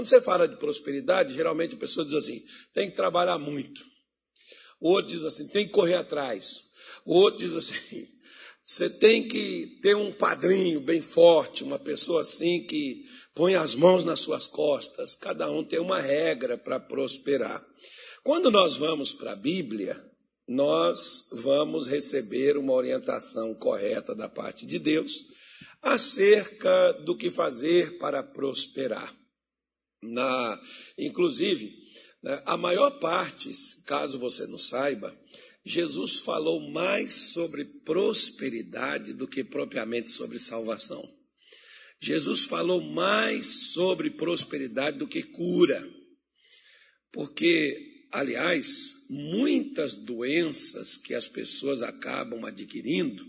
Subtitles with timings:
[0.00, 3.82] Quando você fala de prosperidade, geralmente a pessoa diz assim: tem que trabalhar muito.
[4.80, 6.70] O outro diz assim: tem que correr atrás.
[7.04, 8.08] O outro diz assim:
[8.64, 13.02] você tem que ter um padrinho bem forte, uma pessoa assim que
[13.34, 15.14] põe as mãos nas suas costas.
[15.14, 17.62] Cada um tem uma regra para prosperar.
[18.24, 20.02] Quando nós vamos para a Bíblia,
[20.48, 25.26] nós vamos receber uma orientação correta da parte de Deus
[25.82, 29.19] acerca do que fazer para prosperar.
[30.02, 30.60] Na,
[30.96, 31.74] inclusive,
[32.22, 33.50] né, a maior parte,
[33.86, 35.16] caso você não saiba,
[35.64, 41.02] Jesus falou mais sobre prosperidade do que propriamente sobre salvação.
[42.00, 45.86] Jesus falou mais sobre prosperidade do que cura.
[47.12, 53.24] Porque aliás, muitas doenças que as pessoas acabam adquirindo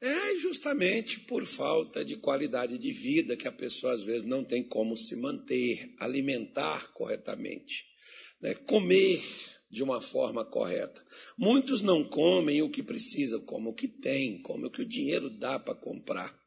[0.00, 4.62] é justamente por falta de qualidade de vida que a pessoa às vezes não tem
[4.62, 7.86] como se manter, alimentar corretamente,
[8.40, 8.54] né?
[8.54, 9.22] comer
[9.70, 11.04] de uma forma correta.
[11.36, 15.30] Muitos não comem o que precisam, comem o que tem, comem o que o dinheiro
[15.30, 16.38] dá para comprar.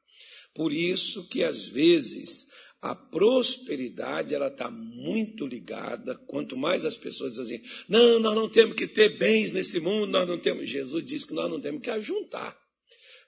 [0.53, 2.47] Por isso que às vezes
[2.81, 6.16] a prosperidade ela está muito ligada.
[6.16, 10.08] Quanto mais as pessoas dizem assim, não, nós não temos que ter bens nesse mundo,
[10.08, 10.69] nós não temos.
[10.69, 12.58] Jesus disse que nós não temos que ajuntar.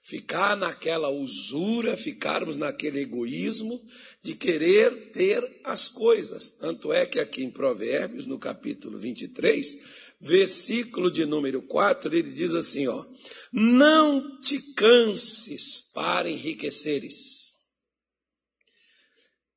[0.02, 3.80] Ficar naquela usura, ficarmos naquele egoísmo
[4.22, 6.58] de querer ter as coisas.
[6.58, 9.78] Tanto é que aqui em Provérbios, no capítulo 23,
[10.20, 13.04] versículo de número 4, ele diz assim: ó,
[13.52, 17.42] não te canses para enriqueceres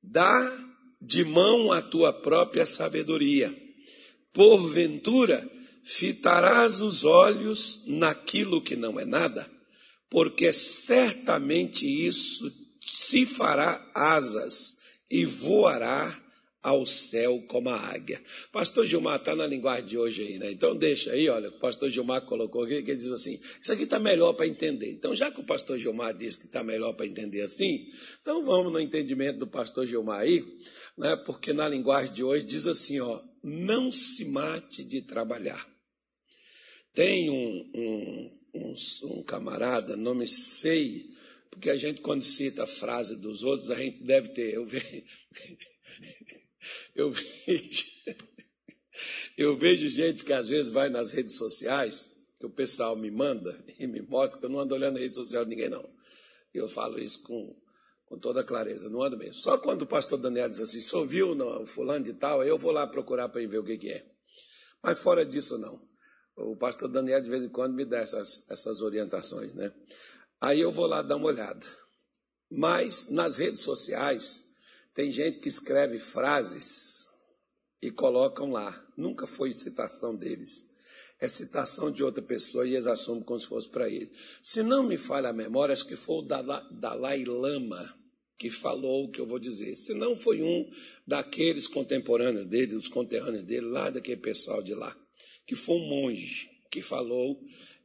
[0.07, 0.65] Dá
[1.01, 3.55] de mão a tua própria sabedoria.
[4.31, 5.49] Porventura,
[5.83, 9.49] fitarás os olhos naquilo que não é nada,
[10.09, 14.75] porque certamente isso se fará asas
[15.09, 16.21] e voará
[16.65, 18.19] ao céu como a águia.
[18.51, 20.51] Pastor Gilmar está na linguagem de hoje aí, né?
[20.51, 23.83] Então deixa aí, olha, o pastor Gilmar colocou aqui, que ele diz assim, isso aqui
[23.83, 24.89] está melhor para entender.
[24.89, 27.85] Então, já que o pastor Gilmar disse que está melhor para entender assim,
[28.19, 30.43] então vamos no entendimento do pastor Gilmar aí,
[30.97, 31.15] né?
[31.15, 35.69] Porque na linguagem de hoje diz assim, ó, não se mate de trabalhar.
[36.95, 38.73] Tem um, um, um,
[39.03, 41.09] um camarada, não me sei,
[41.49, 45.03] porque a gente quando cita a frase dos outros, a gente deve ter, eu vejo
[46.95, 47.85] eu vejo,
[49.37, 53.63] eu vejo gente que às vezes vai nas redes sociais, que o pessoal me manda
[53.79, 55.87] e me mostra que eu não ando olhando na rede social de ninguém, não.
[56.53, 57.53] Eu falo isso com,
[58.05, 59.33] com toda clareza, não ando mesmo.
[59.33, 62.57] Só quando o pastor Daniel diz assim, só viu o fulano de tal, aí eu
[62.57, 64.05] vou lá procurar para ver o que, que é.
[64.81, 65.77] Mas fora disso, não.
[66.35, 69.71] O pastor Daniel, de vez em quando, me dá essas, essas orientações, né?
[70.41, 71.65] Aí eu vou lá dar uma olhada.
[72.51, 74.43] Mas nas redes sociais,
[74.93, 77.07] tem gente que escreve frases
[77.81, 78.85] e colocam lá.
[78.97, 80.65] Nunca foi citação deles.
[81.19, 84.11] É citação de outra pessoa e eles assumem como se fosse para ele.
[84.41, 87.95] Se não me falha a memória, acho que foi o Dalai Lama
[88.37, 89.75] que falou o que eu vou dizer.
[89.75, 90.69] Se não foi um
[91.07, 94.95] daqueles contemporâneos dele, dos conterrâneos dele, lá daquele pessoal de lá,
[95.45, 97.39] que foi um monge que falou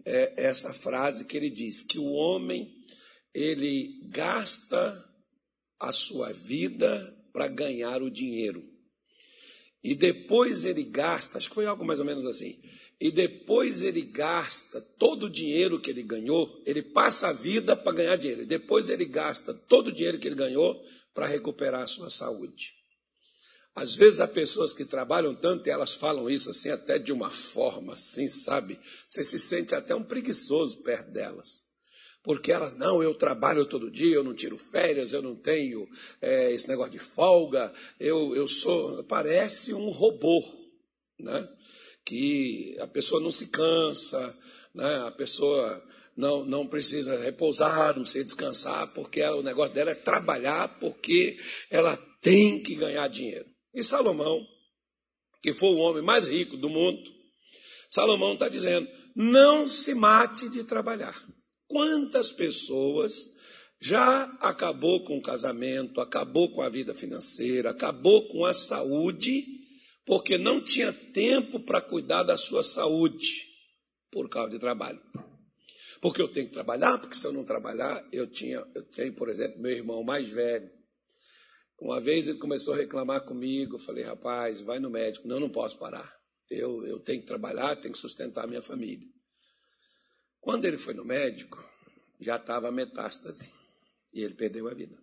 [0.05, 2.75] é, essa frase que ele diz que o homem
[3.35, 5.09] ele gasta
[5.79, 8.69] a sua vida para ganhar o dinheiro.
[9.83, 12.61] E depois ele gasta, acho que foi algo mais ou menos assim.
[13.01, 17.93] E depois ele gasta todo o dinheiro que ele ganhou, ele passa a vida para
[17.93, 18.43] ganhar dinheiro.
[18.43, 20.85] E depois ele gasta todo o dinheiro que ele ganhou
[21.15, 22.75] para recuperar a sua saúde.
[23.81, 27.31] Às vezes há pessoas que trabalham tanto e elas falam isso assim até de uma
[27.31, 28.79] forma assim, sabe?
[29.09, 31.71] Você se sente até um preguiçoso perto delas
[32.23, 35.89] porque elas, não, eu trabalho todo dia, eu não tiro férias, eu não tenho
[36.21, 40.45] é, esse negócio de folga, eu, eu sou, parece um robô,
[41.19, 41.49] né?
[42.05, 44.37] que a pessoa não se cansa,
[44.75, 45.07] né?
[45.07, 45.83] a pessoa
[46.15, 51.39] não, não precisa repousar, não precisa descansar, porque o negócio dela é trabalhar, porque
[51.71, 53.50] ela tem que ganhar dinheiro.
[53.75, 54.47] E Salomão,
[55.43, 57.11] que foi o homem mais rico do mundo,
[57.89, 61.21] Salomão está dizendo, não se mate de trabalhar.
[61.67, 63.39] Quantas pessoas
[63.81, 69.45] já acabou com o casamento, acabou com a vida financeira, acabou com a saúde,
[70.05, 73.47] porque não tinha tempo para cuidar da sua saúde
[74.11, 75.01] por causa de trabalho.
[76.01, 79.29] Porque eu tenho que trabalhar, porque se eu não trabalhar, eu tinha, eu tenho, por
[79.29, 80.71] exemplo, meu irmão mais velho.
[81.81, 85.27] Uma vez ele começou a reclamar comigo, falei, rapaz, vai no médico.
[85.27, 86.15] Não, não posso parar.
[86.51, 89.09] Eu, eu tenho que trabalhar, tenho que sustentar a minha família.
[90.41, 91.67] Quando ele foi no médico,
[92.21, 93.51] já estava metástase
[94.13, 94.99] e ele perdeu a vida.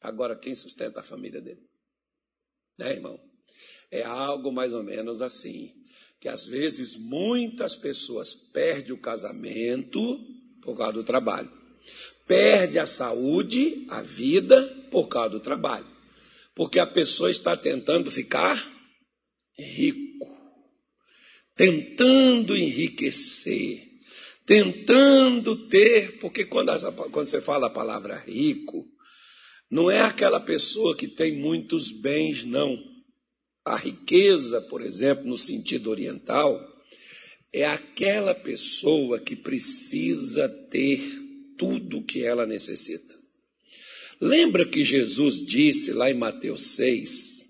[0.00, 1.62] Agora, quem sustenta a família dele?
[2.78, 3.20] Né, irmão?
[3.90, 5.72] É algo mais ou menos assim.
[6.20, 10.00] Que às vezes muitas pessoas perdem o casamento
[10.62, 11.50] por causa do trabalho.
[12.26, 15.86] Perde a saúde, a vida, por causa do trabalho.
[16.54, 18.64] Porque a pessoa está tentando ficar
[19.58, 20.24] rico,
[21.56, 23.82] tentando enriquecer,
[24.46, 26.70] tentando ter, porque quando,
[27.10, 28.86] quando você fala a palavra rico,
[29.68, 32.78] não é aquela pessoa que tem muitos bens, não.
[33.64, 36.64] A riqueza, por exemplo, no sentido oriental,
[37.52, 41.00] é aquela pessoa que precisa ter
[41.58, 43.23] tudo o que ela necessita.
[44.24, 47.44] Lembra que Jesus disse lá em Mateus 6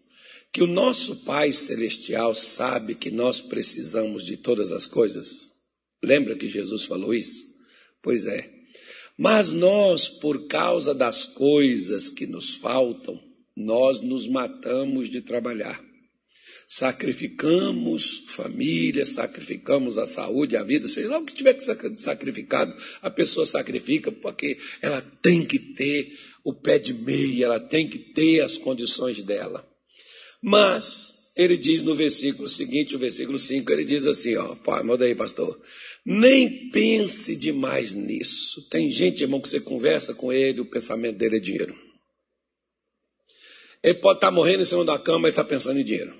[0.52, 5.52] que o nosso Pai Celestial sabe que nós precisamos de todas as coisas?
[6.02, 7.44] Lembra que Jesus falou isso?
[8.02, 8.50] Pois é.
[9.16, 13.22] Mas nós, por causa das coisas que nos faltam,
[13.56, 15.80] nós nos matamos de trabalhar.
[16.66, 22.74] Sacrificamos família, sacrificamos a saúde, a vida, seja lá o que tiver que ser sacrificado,
[23.00, 26.12] a pessoa sacrifica porque ela tem que ter
[26.44, 29.66] o pé de meia, ela tem que ter as condições dela.
[30.42, 34.54] Mas, ele diz no versículo seguinte, o versículo 5, ele diz assim, ó,
[34.84, 35.58] manda aí, pastor.
[36.04, 38.68] Nem pense demais nisso.
[38.68, 41.74] Tem gente, irmão, que você conversa com ele, o pensamento dele é dinheiro.
[43.82, 46.14] Ele pode estar morrendo em cima da cama e está pensando em dinheiro.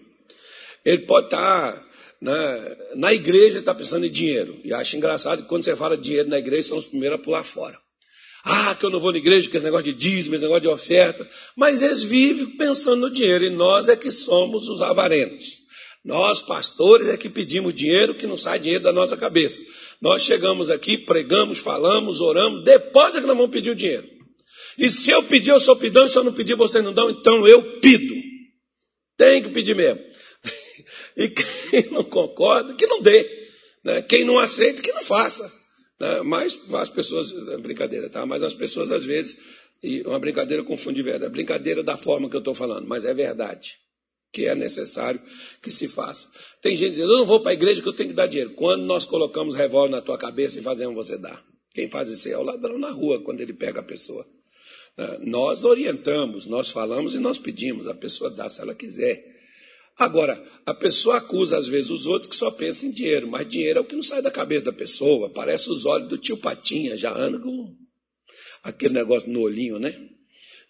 [0.85, 1.87] Ele pode estar
[2.20, 4.59] na, na igreja e está pensando em dinheiro.
[4.65, 7.44] E acho engraçado que quando você fala dinheiro na igreja, são os primeiros a pular
[7.44, 7.84] fora.
[8.44, 10.69] Ah, que eu não vou na igreja, que esse negócio de dízimo, esse negócio de
[10.69, 11.26] oferta.
[11.56, 15.64] Mas eles vivem pensando no dinheiro e nós é que somos os avarentos.
[16.05, 19.58] Nós, pastores, é que pedimos dinheiro que não sai dinheiro da nossa cabeça.
[20.02, 24.06] Nós chegamos aqui, pregamos, falamos, oramos, depois é que nós vamos pedir o dinheiro.
[24.76, 27.08] E se eu pedir, eu sou pidão, e se eu não pedir, vocês não dão,
[27.08, 28.14] então eu pido.
[29.17, 30.00] Tem que pedir mesmo.
[31.17, 33.25] E quem não concorda, que não dê.
[33.85, 34.02] Né?
[34.02, 35.49] Quem não aceita, que não faça.
[36.05, 36.23] Né?
[36.23, 38.27] Mas as pessoas, é brincadeira, tá?
[38.27, 39.39] Mas as pessoas às vezes,
[39.83, 41.33] e uma brincadeira confunde verdade.
[41.33, 43.79] Brincadeira da forma que eu estou falando, mas é verdade
[44.31, 45.21] que é necessário
[45.62, 46.27] que se faça.
[46.61, 48.51] Tem gente dizendo, eu não vou para a igreja que eu tenho que dar dinheiro.
[48.55, 51.41] Quando nós colocamos revólver na tua cabeça e fazemos você dar.
[51.73, 54.27] Quem faz isso é o ladrão na rua, quando ele pega a pessoa.
[54.99, 55.19] Né?
[55.21, 59.25] Nós orientamos, nós falamos e nós pedimos, a pessoa dá se ela quiser.
[59.96, 63.79] Agora, a pessoa acusa às vezes os outros que só pensam em dinheiro, mas dinheiro
[63.79, 65.31] é o que não sai da cabeça da pessoa.
[65.31, 67.76] Parece os olhos do tio Patinha, já anda com
[68.62, 69.96] aquele negócio no olhinho, né?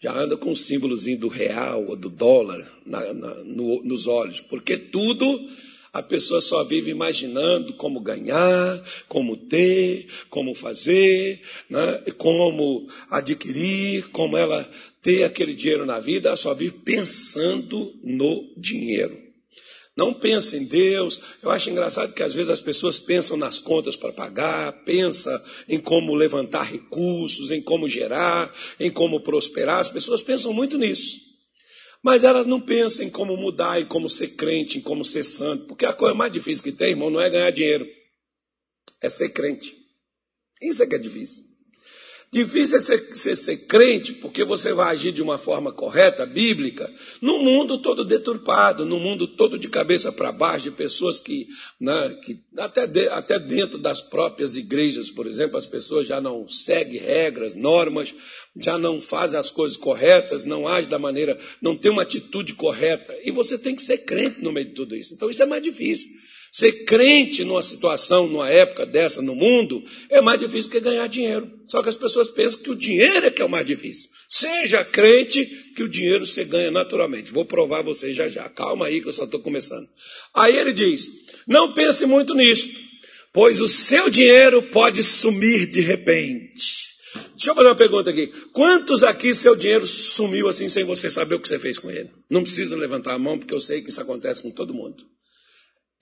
[0.02, 4.40] Já anda com o símbolozinho do real ou do dólar na, na, no, nos olhos,
[4.40, 5.48] porque tudo
[5.94, 12.02] a pessoa só vive imaginando como ganhar, como ter, como fazer, né?
[12.19, 14.69] como adquirir, como ela
[15.00, 19.17] ter aquele dinheiro na vida, ela só vive pensando no dinheiro.
[19.96, 21.20] Não pensa em Deus.
[21.41, 25.31] Eu acho engraçado que às vezes as pessoas pensam nas contas para pagar, pensa
[25.69, 29.79] em como levantar recursos, em como gerar, em como prosperar.
[29.79, 31.33] As pessoas pensam muito nisso.
[32.04, 35.64] Mas elas não pensam em como mudar, em como ser crente, em como ser santo.
[35.64, 37.88] Porque a coisa mais difícil que tem, irmão, não é ganhar dinheiro,
[39.00, 39.74] é ser crente.
[40.60, 41.44] Isso é que é difícil.
[42.32, 46.92] Difícil é ser, ser, ser, crente, porque você vai agir de uma forma correta, bíblica,
[47.20, 51.46] num mundo todo deturpado, num mundo todo de cabeça para baixo, de pessoas que,
[51.81, 56.48] né, que até, de, até dentro das próprias igrejas, por exemplo, as pessoas já não
[56.48, 58.12] seguem regras, normas,
[58.56, 63.14] já não fazem as coisas corretas, não agem da maneira, não tem uma atitude correta.
[63.24, 65.14] E você tem que ser crente no meio de tudo isso.
[65.14, 66.08] Então isso é mais difícil.
[66.55, 71.51] Ser crente numa situação, numa época dessa no mundo, é mais difícil que ganhar dinheiro.
[71.67, 74.08] Só que as pessoas pensam que o dinheiro é que é o mais difícil.
[74.29, 75.44] Seja crente,
[75.75, 77.32] que o dinheiro você ganha naturalmente.
[77.32, 78.49] Vou provar vocês já já.
[78.49, 79.84] Calma aí que eu só estou começando.
[80.32, 81.08] Aí ele diz:
[81.44, 82.69] não pense muito nisso,
[83.32, 86.94] pois o seu dinheiro pode sumir de repente.
[87.31, 88.29] Deixa eu fazer uma pergunta aqui.
[88.53, 92.11] Quantos aqui seu dinheiro sumiu assim sem você saber o que você fez com ele?
[92.31, 95.03] Não precisa levantar a mão, porque eu sei que isso acontece com todo mundo.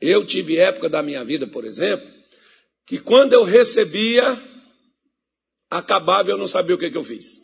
[0.05, 2.11] Eu tive época da minha vida, por exemplo,
[2.85, 4.37] que quando eu recebia,
[5.71, 7.39] acabava eu não sabia o que, que eu fiz.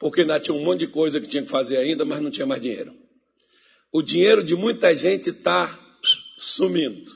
[0.00, 2.46] Porque ainda tinha um monte de coisa que tinha que fazer ainda, mas não tinha
[2.46, 2.94] mais dinheiro.
[3.92, 5.78] O dinheiro de muita gente está
[6.38, 7.12] sumindo.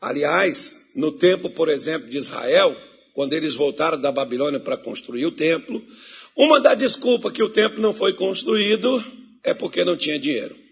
[0.00, 2.80] Aliás, no tempo, por exemplo, de Israel,
[3.14, 5.84] quando eles voltaram da Babilônia para construir o templo,
[6.36, 9.04] uma das desculpas que o templo não foi construído
[9.42, 10.63] é porque não tinha dinheiro.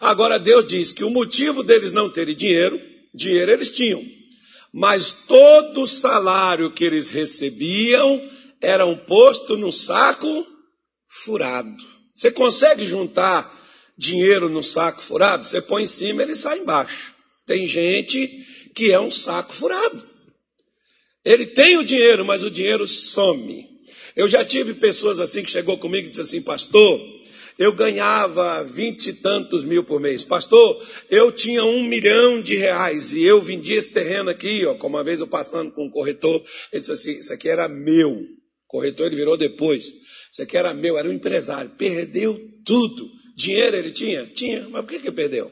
[0.00, 2.80] Agora Deus diz que o motivo deles não terem dinheiro,
[3.14, 4.04] dinheiro eles tinham,
[4.72, 8.20] mas todo o salário que eles recebiam
[8.60, 10.46] era um posto no saco
[11.08, 11.84] furado.
[12.14, 13.56] Você consegue juntar
[13.96, 17.14] dinheiro no saco furado, você põe em cima, ele sai embaixo.
[17.46, 18.28] Tem gente
[18.74, 20.06] que é um saco furado.
[21.24, 23.66] Ele tem o dinheiro, mas o dinheiro some.
[24.14, 27.00] Eu já tive pessoas assim que chegou comigo e disse assim, pastor,
[27.58, 30.22] eu ganhava vinte e tantos mil por mês.
[30.22, 34.96] Pastor, eu tinha um milhão de reais e eu vendi esse terreno aqui, ó, como
[34.96, 38.12] uma vez eu passando com um corretor, ele disse assim, isso aqui era meu.
[38.12, 38.26] O
[38.68, 39.86] corretor ele virou depois.
[40.30, 41.72] Isso aqui era meu, era um empresário.
[41.76, 43.10] Perdeu tudo.
[43.36, 44.24] Dinheiro ele tinha?
[44.26, 44.68] Tinha.
[44.68, 45.50] Mas por que, que perdeu?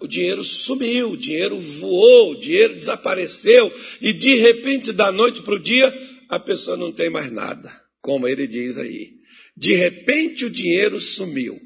[0.00, 3.70] O dinheiro sumiu, o dinheiro voou, o dinheiro desapareceu,
[4.00, 5.92] e de repente, da noite para o dia,
[6.30, 7.70] a pessoa não tem mais nada,
[8.00, 9.10] como ele diz aí.
[9.56, 11.58] De repente o dinheiro sumiu,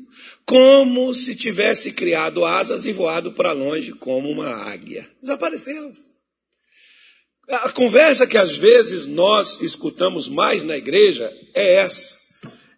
[0.47, 5.11] como se tivesse criado asas e voado para longe como uma águia.
[5.20, 5.92] Desapareceu.
[7.49, 12.16] A conversa que às vezes nós escutamos mais na igreja é essa.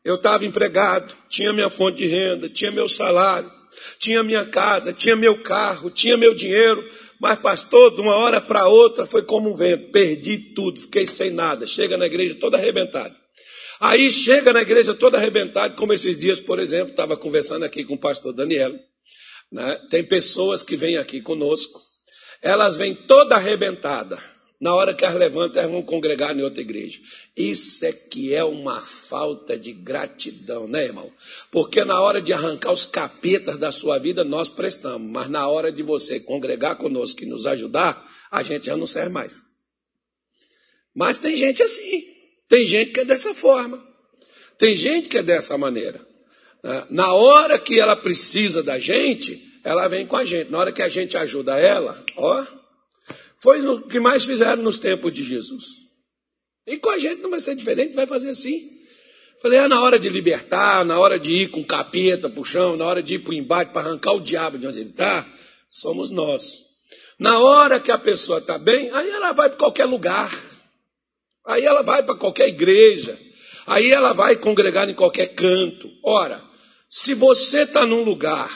[0.02, 3.52] Eu estava empregado, tinha minha fonte de renda, tinha meu salário,
[3.98, 6.82] tinha minha casa, tinha meu carro, tinha meu dinheiro,
[7.20, 11.30] mas pastor, de uma hora para outra foi como um vento, perdi tudo, fiquei sem
[11.30, 11.66] nada.
[11.66, 13.21] Chega na igreja todo arrebentado.
[13.82, 17.94] Aí chega na igreja todo arrebentado, como esses dias, por exemplo, estava conversando aqui com
[17.94, 18.78] o pastor Daniel.
[19.50, 19.74] Né?
[19.90, 21.80] Tem pessoas que vêm aqui conosco,
[22.40, 24.22] elas vêm toda arrebentada.
[24.60, 27.00] Na hora que as levantam, elas vão congregar em outra igreja.
[27.36, 31.12] Isso é que é uma falta de gratidão, né, irmão?
[31.50, 35.10] Porque na hora de arrancar os capetas da sua vida, nós prestamos.
[35.10, 39.10] Mas na hora de você congregar conosco e nos ajudar, a gente já não serve
[39.10, 39.42] mais.
[40.94, 42.21] Mas tem gente assim.
[42.52, 43.82] Tem gente que é dessa forma.
[44.58, 46.06] Tem gente que é dessa maneira.
[46.62, 46.86] Né?
[46.90, 50.50] Na hora que ela precisa da gente, ela vem com a gente.
[50.50, 52.46] Na hora que a gente ajuda ela, ó,
[53.40, 55.64] foi o que mais fizeram nos tempos de Jesus.
[56.66, 58.68] E com a gente não vai ser diferente, vai fazer assim.
[59.40, 62.76] Falei, é na hora de libertar, na hora de ir com capeta para o chão,
[62.76, 65.26] na hora de ir para o embate para arrancar o diabo de onde ele está,
[65.70, 66.66] somos nós.
[67.18, 70.51] Na hora que a pessoa está bem, aí ela vai para qualquer lugar.
[71.46, 73.18] Aí ela vai para qualquer igreja.
[73.66, 75.90] Aí ela vai congregar em qualquer canto.
[76.04, 76.42] Ora,
[76.88, 78.50] se você está num lugar,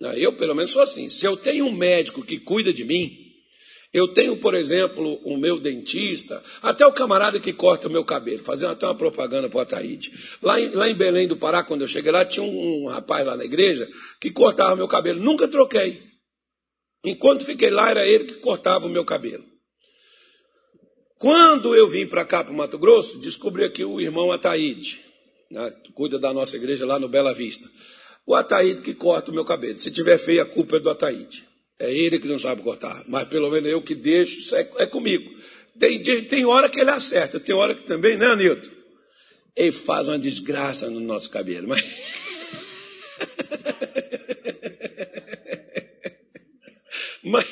[0.00, 3.26] né, eu pelo menos sou assim, se eu tenho um médico que cuida de mim,
[3.92, 8.42] eu tenho, por exemplo, o meu dentista, até o camarada que corta o meu cabelo,
[8.42, 10.12] fazendo até uma propaganda para o Ataíde.
[10.42, 13.24] Lá em, lá em Belém do Pará, quando eu cheguei lá, tinha um, um rapaz
[13.24, 13.88] lá na igreja
[14.20, 15.22] que cortava meu cabelo.
[15.22, 16.02] Nunca troquei.
[17.04, 19.44] Enquanto fiquei lá, era ele que cortava o meu cabelo.
[21.18, 25.00] Quando eu vim para cá, para o Mato Grosso, descobri aqui o irmão Ataíde,
[25.50, 27.66] né, que cuida da nossa igreja lá no Bela Vista.
[28.26, 29.78] O Ataíde que corta o meu cabelo.
[29.78, 31.44] Se tiver feio, a culpa é do Ataíde.
[31.78, 34.86] É ele que não sabe cortar, mas pelo menos eu que deixo, isso é, é
[34.86, 35.30] comigo.
[35.78, 38.70] Tem, tem hora que ele acerta, tem hora que também, né, Nilton?
[39.54, 41.82] Ele faz uma desgraça no nosso cabelo, mas.
[47.22, 47.46] mas.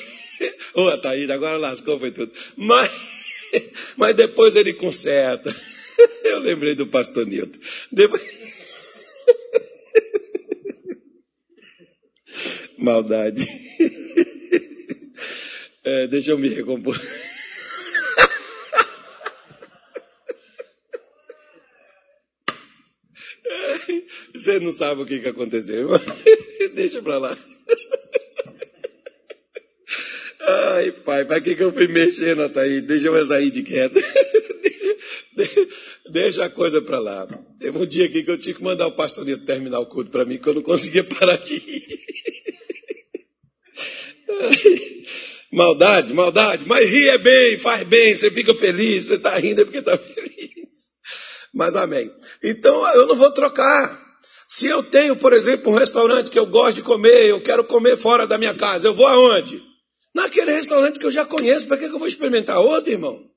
[0.73, 2.31] Ô, Thaís, agora lascou, foi tudo.
[2.57, 2.89] Mas,
[3.97, 5.53] mas depois ele conserta.
[6.23, 7.59] Eu lembrei do pastor Nilton.
[7.91, 8.21] Depois...
[12.77, 13.45] Maldade.
[15.87, 16.99] É, deixa eu me recompor.
[24.33, 25.89] Você não sabe o que, aconteceu.
[26.73, 27.37] Deixa pra lá.
[30.85, 32.79] Ai, pai, para que, que eu fui mexendo, Ataí?
[32.79, 33.99] Deixa eu sair de queda.
[36.11, 37.27] Deixa, a coisa para lá.
[37.59, 40.25] Teve um dia aqui que eu tive que mandar o pastor terminar o culto para
[40.25, 41.59] mim, que eu não conseguia parar de.
[45.51, 46.63] Maldade, maldade.
[46.67, 49.97] Mas rir é bem, faz bem, você fica feliz, você está rindo é porque está
[49.97, 50.91] feliz.
[51.53, 52.11] Mas amém.
[52.43, 54.05] Então eu não vou trocar.
[54.45, 57.97] Se eu tenho, por exemplo, um restaurante que eu gosto de comer, eu quero comer
[57.97, 59.63] fora da minha casa, eu vou aonde?
[60.15, 63.29] Naquele restaurante que eu já conheço, para que eu vou experimentar outro, irmão?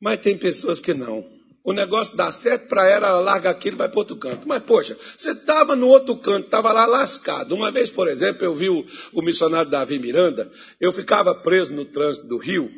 [0.00, 1.34] Mas tem pessoas que não
[1.66, 4.46] o negócio dá certo para ela, ela larga aquilo e vai para outro canto.
[4.46, 7.56] Mas, poxa, você estava no outro canto, estava lá lascado.
[7.56, 10.48] Uma vez, por exemplo, eu vi o, o missionário Davi Miranda,
[10.80, 12.70] eu ficava preso no trânsito do Rio,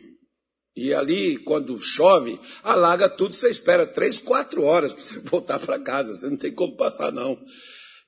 [0.74, 5.78] e ali, quando chove, alaga tudo, você espera três, quatro horas para você voltar para
[5.78, 7.38] casa, você não tem como passar, não.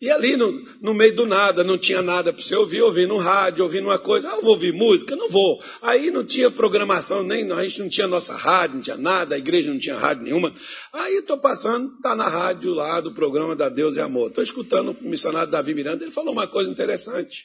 [0.01, 3.19] E ali no, no meio do nada, não tinha nada para você ouvir, ouvindo um
[3.19, 4.31] rádio, ouvindo uma coisa.
[4.31, 5.15] Ah, eu vou ouvir música?
[5.15, 5.63] Não vou.
[5.83, 9.39] Aí não tinha programação, nem a gente não tinha nossa rádio, não tinha nada, a
[9.39, 10.55] igreja não tinha rádio nenhuma.
[10.91, 14.29] Aí estou passando, está na rádio lá do programa da Deus e Amor.
[14.29, 17.45] Estou escutando o missionário Davi Miranda, ele falou uma coisa interessante.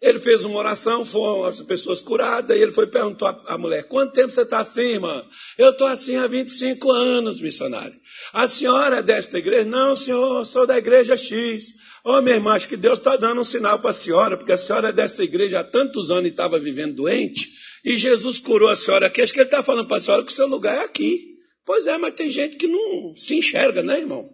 [0.00, 4.14] Ele fez uma oração, foram as pessoas curadas, e ele foi perguntar à mulher: Quanto
[4.14, 5.22] tempo você está assim, irmã?
[5.58, 7.99] Eu estou assim há 25 anos, missionário.
[8.32, 9.64] A senhora é desta igreja?
[9.64, 11.66] Não, senhor, sou da igreja X.
[12.04, 14.52] Ô, oh, minha irmã, acho que Deus está dando um sinal para a senhora, porque
[14.52, 17.48] a senhora é dessa igreja há tantos anos e estava vivendo doente,
[17.84, 19.20] e Jesus curou a senhora aqui.
[19.20, 21.30] Acho que ele está falando para a senhora que o seu lugar é aqui.
[21.66, 24.28] Pois é, mas tem gente que não se enxerga, né, irmão?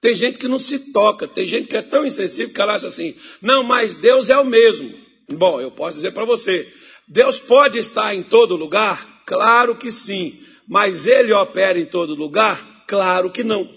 [0.00, 2.86] Tem gente que não se toca, tem gente que é tão insensível que ela acha
[2.86, 4.92] assim: não, mas Deus é o mesmo.
[5.30, 6.66] Bom, eu posso dizer para você:
[7.06, 9.22] Deus pode estar em todo lugar?
[9.26, 10.38] Claro que sim.
[10.66, 12.69] Mas ele opera em todo lugar?
[12.90, 13.72] Claro que não.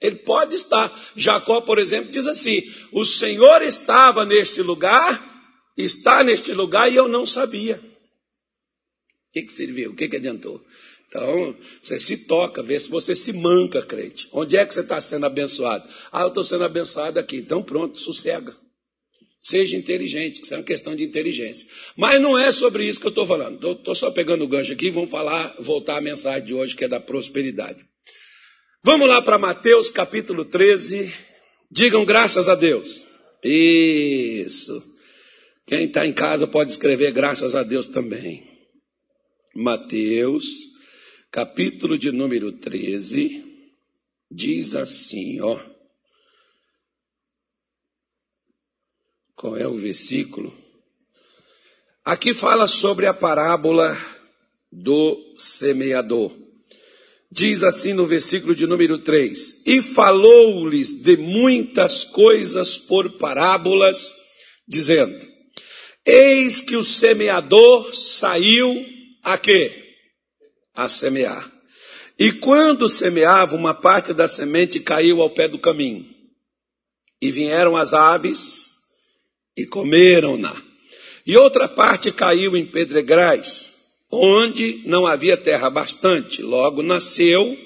[0.00, 0.90] Ele pode estar.
[1.14, 5.22] Jacó, por exemplo, diz assim: O Senhor estava neste lugar,
[5.76, 7.76] está neste lugar e eu não sabia.
[7.76, 9.90] O que, que serviu?
[9.90, 10.64] O que, que adiantou?
[11.06, 14.26] Então, você se toca, vê se você se manca, crente.
[14.32, 15.86] Onde é que você está sendo abençoado?
[16.10, 17.36] Ah, eu estou sendo abençoado aqui.
[17.36, 18.56] Então, pronto, sossega.
[19.38, 21.68] Seja inteligente, que isso é uma questão de inteligência.
[21.94, 23.72] Mas não é sobre isso que eu estou falando.
[23.72, 26.84] Estou só pegando o gancho aqui e vamos falar, voltar à mensagem de hoje, que
[26.84, 27.89] é da prosperidade.
[28.82, 31.12] Vamos lá para Mateus capítulo 13.
[31.70, 33.04] Digam graças a Deus.
[33.44, 34.82] Isso.
[35.66, 38.42] Quem está em casa pode escrever graças a Deus também.
[39.54, 40.46] Mateus,
[41.30, 43.44] capítulo de número 13,
[44.30, 45.60] diz assim, ó.
[49.34, 50.56] Qual é o versículo?
[52.02, 53.94] Aqui fala sobre a parábola
[54.72, 56.34] do semeador.
[57.32, 64.12] Diz assim no versículo de número 3: E falou-lhes de muitas coisas por parábolas,
[64.66, 65.16] dizendo:
[66.04, 68.84] Eis que o semeador saiu
[69.22, 69.94] a quê?
[70.74, 71.50] A semear.
[72.18, 76.04] E quando semeava, uma parte da semente caiu ao pé do caminho.
[77.22, 78.76] E vieram as aves
[79.56, 80.54] e comeram-na.
[81.24, 83.69] E outra parte caiu em pedregais,
[84.10, 87.56] onde não havia terra bastante, logo nasceu,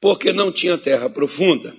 [0.00, 1.74] porque não tinha terra profunda.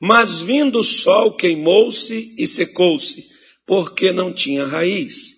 [0.00, 3.26] Mas vindo o sol queimou-se e secou-se,
[3.66, 5.34] porque não tinha raiz.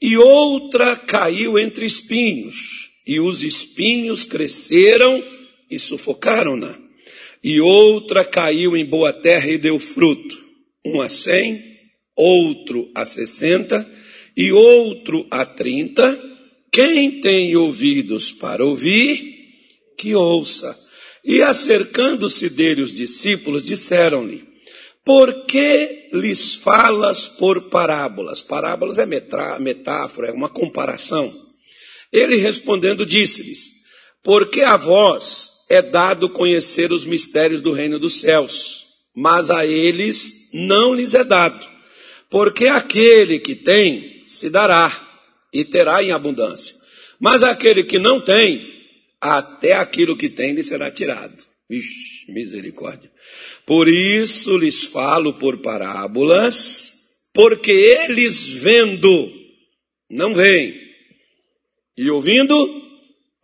[0.00, 5.22] E outra caiu entre espinhos, e os espinhos cresceram
[5.70, 6.78] e sufocaram-na.
[7.42, 10.36] E outra caiu em boa terra e deu fruto,
[10.84, 11.62] um a cem,
[12.16, 13.88] outro a 60
[14.36, 16.37] e outro a 30.
[16.72, 19.36] Quem tem ouvidos para ouvir,
[19.96, 20.76] que ouça.
[21.24, 24.44] E acercando-se dele os discípulos, disseram-lhe:
[25.04, 28.40] Por que lhes falas por parábolas?
[28.40, 31.32] Parábolas é metáfora, é uma comparação.
[32.12, 33.70] Ele respondendo disse-lhes:
[34.22, 40.50] Porque a vós é dado conhecer os mistérios do reino dos céus, mas a eles
[40.52, 41.78] não lhes é dado
[42.30, 45.07] porque aquele que tem se dará
[45.52, 46.74] e terá em abundância.
[47.20, 48.66] Mas aquele que não tem,
[49.20, 51.44] até aquilo que tem lhe será tirado.
[51.68, 53.10] Vixe, misericórdia.
[53.66, 59.32] Por isso lhes falo por parábolas, porque eles vendo
[60.10, 60.74] não veem,
[61.96, 62.54] e ouvindo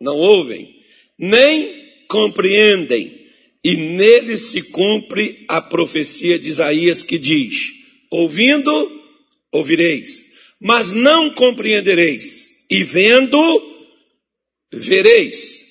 [0.01, 0.73] não ouvem,
[1.19, 3.25] nem compreendem,
[3.63, 7.71] e neles se cumpre a profecia de Isaías que diz:
[8.11, 9.03] Ouvindo,
[9.51, 10.24] ouvireis,
[10.65, 12.65] mas não compreendereis.
[12.71, 13.37] E vendo,
[14.73, 15.63] vereis,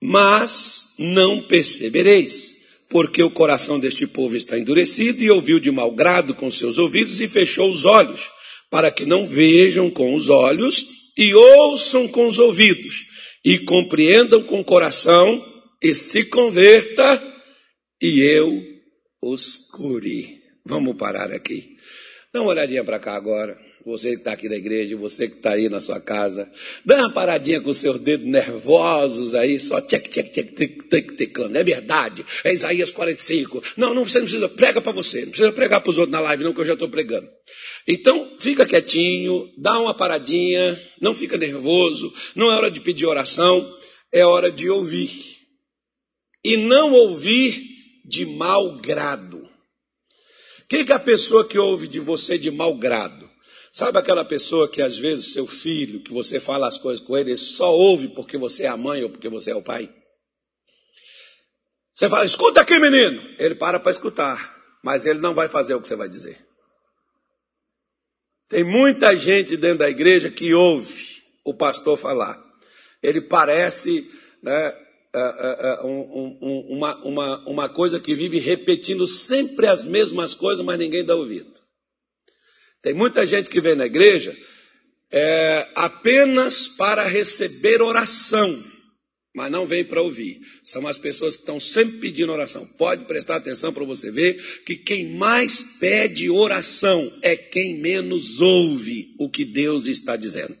[0.00, 2.54] mas não percebereis.
[2.88, 7.20] Porque o coração deste povo está endurecido e ouviu de mau grado com seus ouvidos
[7.20, 8.30] e fechou os olhos,
[8.70, 10.86] para que não vejam com os olhos
[11.18, 13.06] e ouçam com os ouvidos
[13.44, 15.44] e compreendam com o coração
[15.82, 17.20] e se converta
[18.00, 18.62] e eu
[19.20, 20.42] os cure.
[20.64, 21.76] Vamos parar aqui.
[22.32, 23.65] Dá uma olhadinha para cá agora.
[23.86, 26.50] Você que está aqui na igreja, você que está aí na sua casa.
[26.84, 31.56] Dá uma paradinha com os seus dedos nervosos aí, só tchec, tchec, tchec, tec, teclando.
[31.56, 32.26] É verdade.
[32.42, 33.62] É Isaías 45.
[33.76, 35.20] Não, não, você não precisa, prega para você.
[35.20, 37.28] Não precisa pregar para os outros na live, não, que eu já estou pregando.
[37.86, 42.12] Então, fica quietinho, dá uma paradinha, não fica nervoso.
[42.34, 43.64] Não é hora de pedir oração,
[44.12, 45.12] é hora de ouvir.
[46.42, 47.62] E não ouvir
[48.04, 49.38] de mau grado.
[49.38, 53.25] O que, que a pessoa que ouve de você de mau grado?
[53.76, 57.32] Sabe aquela pessoa que às vezes seu filho, que você fala as coisas com ele,
[57.32, 59.94] ele só ouve porque você é a mãe ou porque você é o pai?
[61.92, 63.22] Você fala, escuta aqui, menino.
[63.38, 66.42] Ele para para escutar, mas ele não vai fazer o que você vai dizer.
[68.48, 72.42] Tem muita gente dentro da igreja que ouve o pastor falar.
[73.02, 74.10] Ele parece
[74.42, 74.70] né,
[75.14, 80.64] uh, uh, um, um, uma, uma, uma coisa que vive repetindo sempre as mesmas coisas,
[80.64, 81.55] mas ninguém dá ouvido.
[82.86, 84.32] Tem muita gente que vem na igreja
[85.10, 88.64] é, apenas para receber oração,
[89.34, 90.38] mas não vem para ouvir.
[90.62, 92.64] São as pessoas que estão sempre pedindo oração.
[92.78, 99.16] Pode prestar atenção para você ver que quem mais pede oração é quem menos ouve
[99.18, 100.56] o que Deus está dizendo.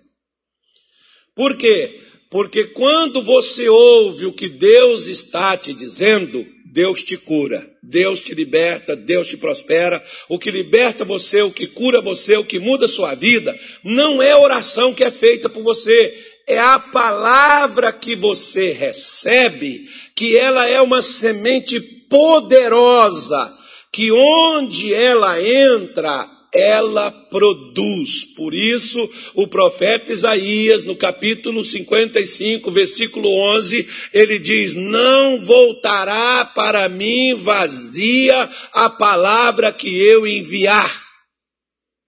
[1.32, 2.00] Por quê?
[2.28, 6.44] Porque quando você ouve o que Deus está te dizendo,
[6.76, 10.04] Deus te cura, Deus te liberta, Deus te prospera.
[10.28, 14.32] O que liberta você, o que cura você, o que muda sua vida, não é
[14.32, 16.14] a oração que é feita por você,
[16.46, 23.56] é a palavra que você recebe, que ela é uma semente poderosa,
[23.90, 28.24] que onde ela entra, ela produz.
[28.36, 28.98] Por isso,
[29.34, 38.48] o profeta Isaías, no capítulo 55, versículo 11, ele diz: Não voltará para mim vazia
[38.72, 41.04] a palavra que eu enviar.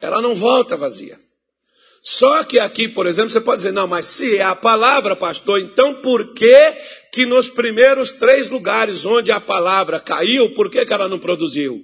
[0.01, 1.19] Ela não volta vazia.
[2.01, 5.61] Só que aqui, por exemplo, você pode dizer: Não, mas se é a palavra, pastor,
[5.61, 6.75] então por que
[7.13, 11.81] que nos primeiros três lugares onde a palavra caiu, por que, que ela não produziu?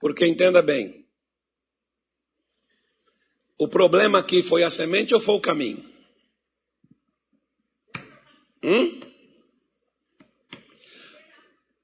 [0.00, 1.03] Porque entenda bem,
[3.58, 5.84] o problema aqui foi a semente ou foi o caminho?
[8.62, 9.00] Hum?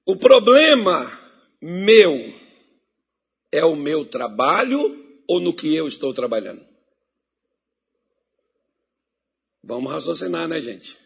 [0.04, 1.06] O problema
[1.60, 2.34] meu
[3.52, 6.66] é o meu trabalho ou no que eu estou trabalhando?
[9.62, 10.98] Vamos raciocinar, né, gente?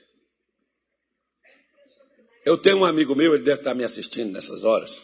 [2.47, 5.03] Eu tenho um amigo meu, ele deve estar me assistindo nessas horas.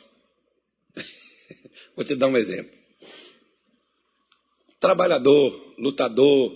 [1.96, 2.79] Vou te dar um exemplo
[4.80, 6.50] trabalhador, lutador,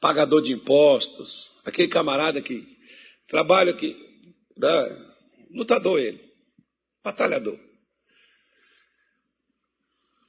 [0.00, 2.78] pagador de impostos, aquele camarada que
[3.26, 3.96] trabalha aqui,
[4.56, 5.14] né?
[5.50, 6.20] lutador ele,
[7.02, 7.58] batalhador.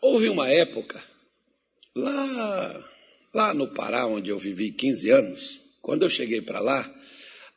[0.02, 1.02] Houve uma época,
[1.96, 2.90] lá,
[3.32, 6.92] lá no Pará, onde eu vivi 15 anos, quando eu cheguei para lá,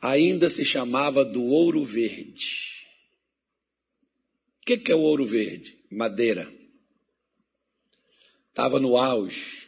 [0.01, 2.75] ainda se chamava do ouro verde.
[4.61, 5.79] O que, que é o ouro verde?
[5.91, 6.64] Madeira
[8.55, 9.65] estava no auge.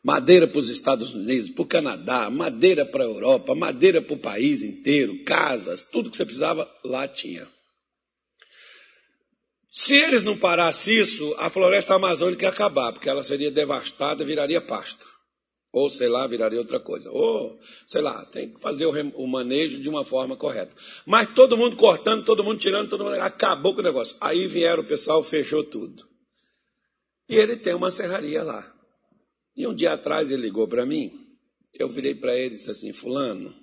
[0.00, 4.18] Madeira para os Estados Unidos, para o Canadá, madeira para a Europa, madeira para o
[4.18, 7.48] país inteiro, casas, tudo que você precisava, lá tinha.
[9.68, 14.60] Se eles não parassem isso, a floresta amazônica ia acabar, porque ela seria devastada, viraria
[14.60, 15.06] pasto.
[15.72, 17.10] Ou, sei lá, viraria outra coisa.
[17.10, 20.74] Ou, sei lá, tem que fazer o, manejo de uma forma correta.
[21.04, 23.20] Mas todo mundo cortando, todo mundo tirando, todo mundo.
[23.20, 24.16] Acabou com o negócio.
[24.20, 26.15] Aí vieram o pessoal, fechou tudo.
[27.28, 28.72] E ele tem uma serraria lá.
[29.56, 31.26] E um dia atrás ele ligou para mim.
[31.72, 33.54] Eu virei para ele e disse assim: Fulano,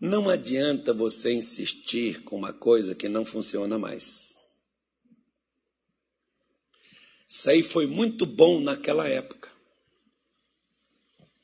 [0.00, 4.34] não adianta você insistir com uma coisa que não funciona mais.
[7.28, 9.52] Isso aí foi muito bom naquela época.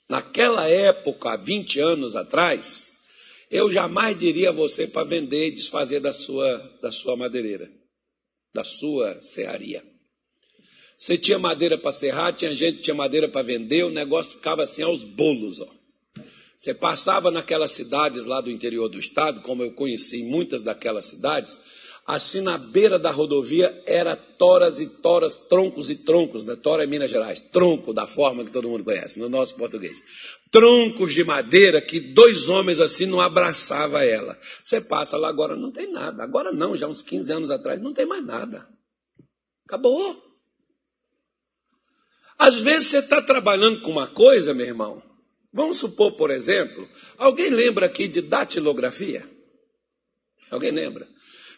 [0.09, 2.93] Naquela época, há 20 anos atrás,
[3.51, 7.71] eu jamais diria a você para vender e desfazer da sua, da sua madeireira,
[8.55, 9.85] da sua serraria.
[11.01, 14.65] Você tinha madeira para serrar, tinha gente que tinha madeira para vender, o negócio ficava
[14.65, 15.59] assim aos bolos.
[15.59, 15.67] Ó.
[16.55, 21.59] Você passava naquelas cidades lá do interior do estado, como eu conheci muitas daquelas cidades,
[22.07, 26.55] assim na beira da rodovia era toras e toras, troncos e troncos, né?
[26.55, 30.03] tora é Minas Gerais, tronco da forma que todo mundo conhece, no nosso português.
[30.51, 34.39] Troncos de madeira que dois homens assim não abraçava ela.
[34.63, 36.23] Você passa lá agora, não tem nada.
[36.23, 38.69] Agora não, já uns 15 anos atrás, não tem mais nada.
[39.65, 40.30] Acabou.
[42.41, 45.03] Às vezes você está trabalhando com uma coisa, meu irmão.
[45.53, 49.29] Vamos supor, por exemplo, alguém lembra aqui de datilografia?
[50.51, 51.07] Alguém lembra?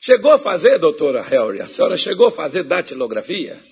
[0.01, 1.61] Chegou a fazer, doutora Helry?
[1.61, 3.65] A senhora chegou a fazer datilografia?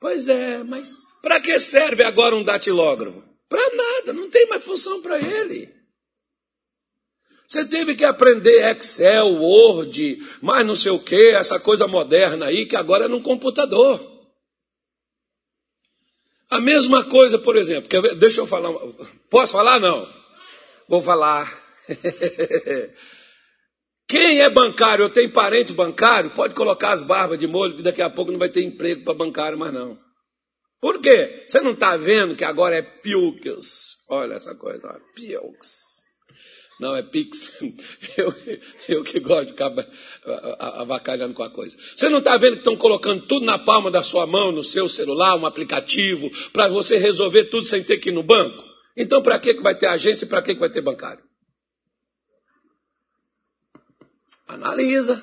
[0.00, 3.22] Pois é, mas para que serve agora um datilógrafo?
[3.50, 5.70] Para nada, não tem mais função para ele.
[7.46, 12.64] Você teve que aprender Excel, Word, mais não sei o que, essa coisa moderna aí,
[12.64, 14.15] que agora é num computador.
[16.50, 18.72] A mesma coisa, por exemplo, deixa eu falar.
[19.28, 19.80] Posso falar?
[19.80, 20.08] Não.
[20.88, 21.52] Vou falar.
[24.08, 28.00] Quem é bancário ou tem parente bancário, pode colocar as barbas de molho, que daqui
[28.00, 29.98] a pouco não vai ter emprego para bancário mais não.
[30.80, 31.44] Por quê?
[31.46, 34.06] Você não está vendo que agora é Pilks?
[34.08, 35.95] Olha essa coisa, Pilks.
[36.78, 37.58] Não, é Pix.
[38.16, 38.34] Eu,
[38.88, 39.72] eu que gosto de ficar
[40.58, 41.76] avacalhando com a coisa.
[41.94, 44.88] Você não está vendo que estão colocando tudo na palma da sua mão, no seu
[44.88, 48.62] celular, um aplicativo, para você resolver tudo sem ter que ir no banco?
[48.96, 51.22] Então, para que vai ter agência e para que vai ter bancário?
[54.46, 55.22] Analisa.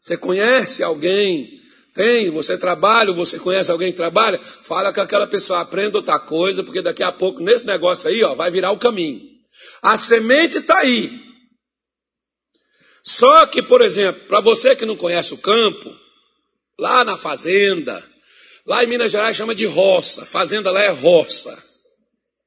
[0.00, 1.60] Você conhece alguém
[1.94, 6.62] Tem, você trabalha, você conhece alguém que trabalha, fala com aquela pessoa, aprenda outra coisa,
[6.62, 9.29] porque daqui a pouco, nesse negócio aí, ó, vai virar o caminho.
[9.82, 11.30] A semente está aí.
[13.02, 15.94] Só que, por exemplo, para você que não conhece o campo,
[16.78, 18.04] lá na fazenda,
[18.66, 21.70] lá em Minas Gerais chama de roça, fazenda lá é roça.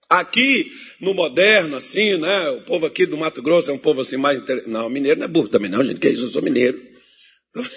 [0.09, 2.49] Aqui, no moderno, assim, né?
[2.49, 4.37] O povo aqui do Mato Grosso é um povo assim mais.
[4.37, 4.63] Inter...
[4.67, 6.79] Não, mineiro não é burro também, não, gente, que isso, eu sou mineiro.
[7.49, 7.63] Então,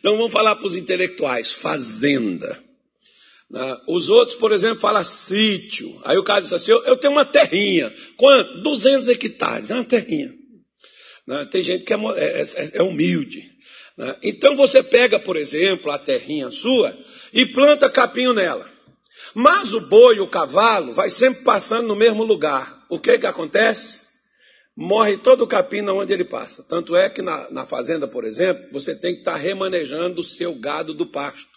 [0.00, 2.65] então vamos falar para os intelectuais: fazenda.
[3.50, 3.76] Né?
[3.88, 5.88] Os outros, por exemplo, falam sítio.
[6.04, 7.92] Aí o cara diz assim: eu, tenho uma terrinha.
[8.16, 8.62] Quanto?
[8.62, 9.70] 200 hectares.
[9.70, 10.32] É uma terrinha.
[11.26, 11.44] Né?
[11.50, 13.50] Tem gente que é, é, é, é humilde.
[13.96, 14.16] Né?
[14.22, 16.96] Então você pega, por exemplo, a terrinha sua
[17.32, 18.68] e planta capinho nela.
[19.34, 22.84] Mas o boi, o cavalo, vai sempre passando no mesmo lugar.
[22.88, 24.06] O que que acontece?
[24.76, 26.62] Morre todo o capim onde ele passa.
[26.68, 30.54] Tanto é que na, na fazenda, por exemplo, você tem que estar remanejando o seu
[30.54, 31.55] gado do pasto.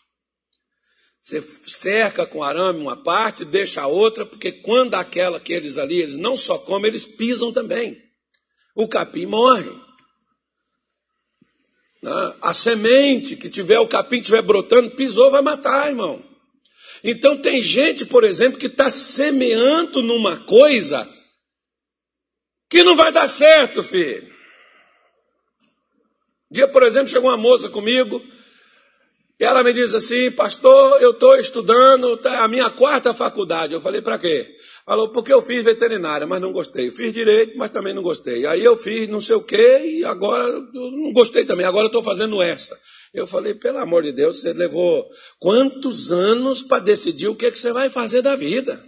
[1.19, 6.01] Você cerca com arame uma parte, deixa a outra, porque quando aquela que eles ali,
[6.01, 8.01] eles não só comem, eles pisam também.
[8.73, 9.69] O capim morre.
[12.01, 12.35] Né?
[12.41, 16.23] A semente que tiver, o capim estiver brotando, pisou, vai matar, irmão.
[17.03, 21.07] Então tem gente, por exemplo, que está semeando numa coisa
[22.69, 24.27] que não vai dar certo, filho.
[26.49, 28.21] Um dia, por exemplo, chegou uma moça comigo
[29.39, 33.73] e ela me diz assim, pastor, eu estou estudando tá, a minha quarta faculdade.
[33.73, 34.53] Eu falei, para quê?
[34.85, 36.91] Falou, porque eu fiz veterinária, mas não gostei.
[36.91, 38.45] Fiz direito, mas também não gostei.
[38.45, 41.65] Aí eu fiz não sei o quê e agora não gostei também.
[41.65, 42.77] Agora eu estou fazendo essa.
[43.13, 45.07] Eu falei, pelo amor de Deus, você levou
[45.39, 48.83] quantos anos para decidir o que, é que você vai fazer da vida?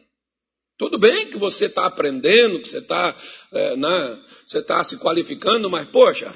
[0.78, 3.16] Tudo bem que você está aprendendo, que você está
[3.54, 4.20] é, né,
[4.68, 6.34] tá se qualificando, mas, poxa,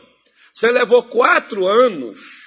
[0.53, 2.44] você levou quatro anos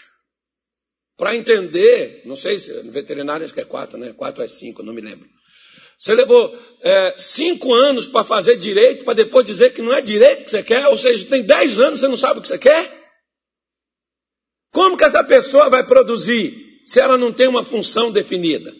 [1.18, 4.14] para entender, não sei se veterinário acho que é quatro, né?
[4.16, 5.26] Quatro é cinco, não me lembro.
[5.98, 10.44] Você levou é, cinco anos para fazer direito, para depois dizer que não é direito
[10.44, 12.96] que você quer, ou seja, tem dez anos você não sabe o que você quer?
[14.72, 18.72] Como que essa pessoa vai produzir se ela não tem uma função definida?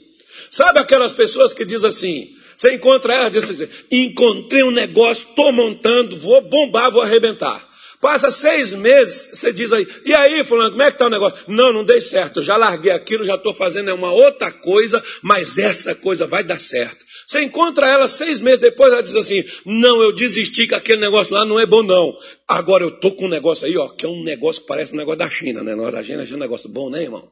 [0.48, 5.50] Sabe aquelas pessoas que dizem assim, você encontra ela diz assim, encontrei um negócio, estou
[5.50, 7.68] montando, vou bombar, vou arrebentar.
[8.00, 11.44] Passa seis meses, você diz aí, e aí, fulano, como é que está o negócio?
[11.48, 15.96] Não, não dei certo, já larguei aquilo, já estou fazendo uma outra coisa, mas essa
[15.96, 17.08] coisa vai dar certo.
[17.26, 21.34] Você encontra ela seis meses depois, ela diz assim: Não, eu desisti que aquele negócio
[21.34, 22.16] lá não é bom, não.
[22.46, 24.96] Agora eu tô com um negócio aí, ó, que é um negócio que parece um
[24.96, 25.74] negócio da China, né?
[25.74, 27.30] Nós da China é um negócio bom, né, irmão?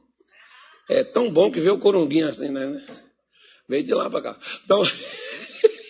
[0.87, 2.79] É tão bom que veio o coronguinho assim, né?
[3.67, 4.39] Veio de lá para cá.
[4.63, 4.83] Então.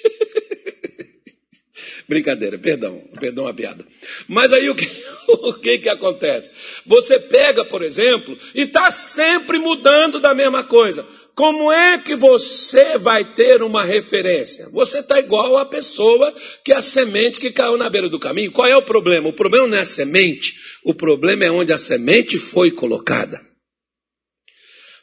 [2.08, 3.86] Brincadeira, perdão, perdão a piada.
[4.28, 4.88] Mas aí o que,
[5.28, 6.52] o que que acontece?
[6.86, 11.06] Você pega, por exemplo, e está sempre mudando da mesma coisa.
[11.36, 14.70] Como é que você vai ter uma referência?
[14.72, 18.52] Você está igual a pessoa que a semente que caiu na beira do caminho.
[18.52, 19.30] Qual é o problema?
[19.30, 23.39] O problema não é a semente, o problema é onde a semente foi colocada.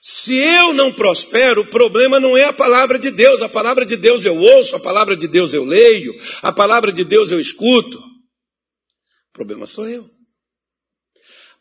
[0.06, 3.40] Se eu não prospero, o problema não é a palavra de Deus.
[3.40, 7.02] A palavra de Deus eu ouço, a palavra de Deus eu leio, a palavra de
[7.02, 7.96] Deus eu escuto.
[7.96, 10.04] O problema sou eu.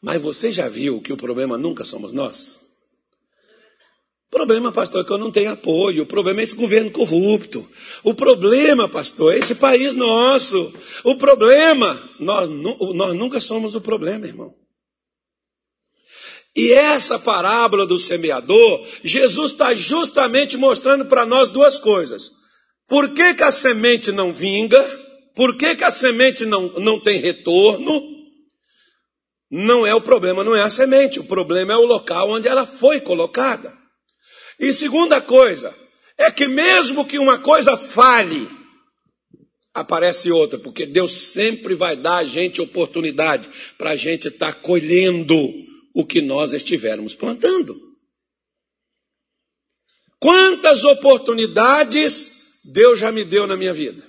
[0.01, 2.59] Mas você já viu que o problema nunca somos nós?
[4.27, 6.03] O problema, pastor, é que eu não tenho apoio.
[6.03, 7.65] O problema é esse governo corrupto.
[8.03, 10.73] O problema, pastor, é esse país nosso.
[11.05, 14.53] O problema, nós, nós nunca somos o problema, irmão.
[16.55, 22.29] E essa parábola do semeador, Jesus está justamente mostrando para nós duas coisas.
[22.87, 24.83] Por que, que a semente não vinga?
[25.35, 28.03] Por que, que a semente não, não tem retorno?
[29.49, 31.19] Não é o problema, não é a semente.
[31.19, 33.73] O problema é o local onde ela foi colocada.
[34.59, 35.73] E segunda coisa,
[36.17, 38.47] é que mesmo que uma coisa falhe,
[39.73, 44.59] aparece outra, porque Deus sempre vai dar a gente oportunidade para a gente estar tá
[44.59, 45.35] colhendo
[45.93, 47.75] o que nós estivermos plantando.
[50.19, 54.03] Quantas oportunidades Deus já me deu na minha vida?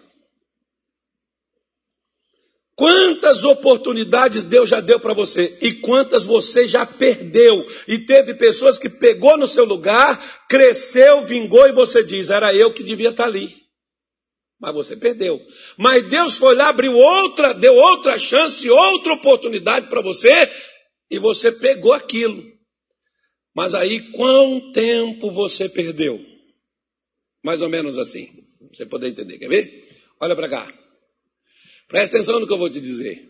[2.76, 7.64] Quantas oportunidades Deus já deu para você e quantas você já perdeu?
[7.86, 12.72] E teve pessoas que pegou no seu lugar, cresceu, vingou e você diz: era eu
[12.72, 13.62] que devia estar tá ali.
[14.60, 15.40] Mas você perdeu.
[15.76, 20.50] Mas Deus foi lá, abriu outra, deu outra chance, outra oportunidade para você
[21.10, 22.52] e você pegou aquilo.
[23.54, 26.24] Mas aí, quão tempo você perdeu?
[27.42, 28.28] Mais ou menos assim.
[28.72, 29.38] Você poder entender.
[29.38, 29.88] Quer ver?
[30.18, 30.72] Olha para cá.
[31.86, 33.28] Presta atenção no que eu vou te dizer.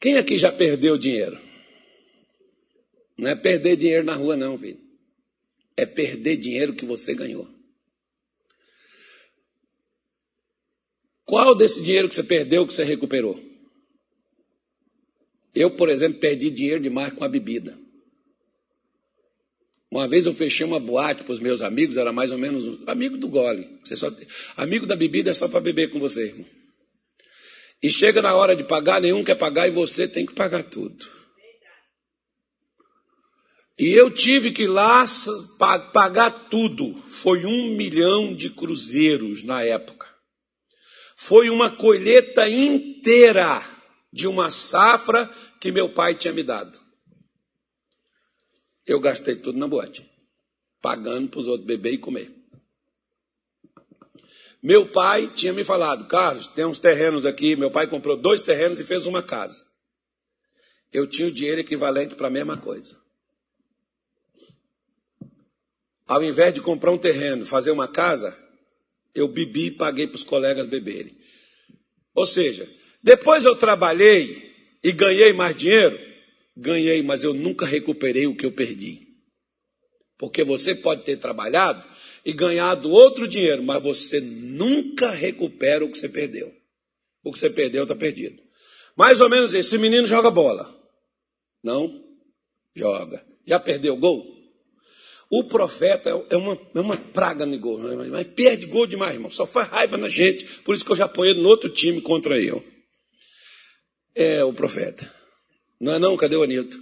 [0.00, 1.38] Quem aqui já perdeu dinheiro?
[3.18, 4.80] Não é perder dinheiro na rua, não, filho.
[5.76, 7.48] É perder dinheiro que você ganhou.
[11.24, 13.51] Qual desse dinheiro que você perdeu que você recuperou?
[15.54, 17.78] Eu, por exemplo, perdi dinheiro demais com a bebida.
[19.90, 22.82] Uma vez eu fechei uma boate para os meus amigos, era mais ou menos um,
[22.86, 23.68] amigo do gole.
[23.84, 26.46] Você só tem, amigo da bebida é só para beber com você, irmão.
[27.82, 31.04] E chega na hora de pagar, nenhum quer pagar e você tem que pagar tudo.
[33.78, 35.04] E eu tive que ir lá
[35.92, 36.94] pagar tudo.
[37.08, 40.06] Foi um milhão de cruzeiros na época.
[41.16, 43.62] Foi uma colheita inteira
[44.12, 45.26] de uma safra
[45.58, 46.78] que meu pai tinha me dado.
[48.86, 50.08] Eu gastei tudo na boate,
[50.80, 52.42] pagando para os outros beber e comer.
[54.62, 57.56] Meu pai tinha me falado, Carlos, tem uns terrenos aqui.
[57.56, 59.66] Meu pai comprou dois terrenos e fez uma casa.
[60.92, 62.96] Eu tinha o dinheiro equivalente para a mesma coisa.
[66.06, 68.36] Ao invés de comprar um terreno, fazer uma casa,
[69.14, 71.16] eu bebi e paguei para os colegas beberem.
[72.14, 72.68] Ou seja,
[73.02, 75.98] depois eu trabalhei e ganhei mais dinheiro,
[76.56, 79.08] ganhei, mas eu nunca recuperei o que eu perdi.
[80.18, 81.84] Porque você pode ter trabalhado
[82.24, 86.54] e ganhado outro dinheiro, mas você nunca recupera o que você perdeu.
[87.24, 88.40] O que você perdeu está perdido.
[88.96, 89.54] Mais ou menos.
[89.54, 90.72] Esse menino joga bola.
[91.62, 92.02] Não?
[92.74, 93.24] Joga.
[93.46, 94.32] Já perdeu gol?
[95.30, 98.06] O profeta é uma, é uma praga no gol, né?
[98.10, 99.30] mas perde gol demais, irmão.
[99.30, 102.38] Só faz raiva na gente, por isso que eu já ponho no outro time contra
[102.38, 102.62] eu.
[104.14, 105.12] É o profeta.
[105.80, 106.16] Não é não?
[106.16, 106.78] Cadê o Anilton?